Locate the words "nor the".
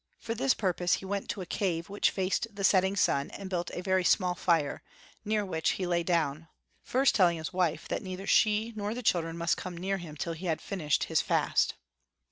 8.75-9.03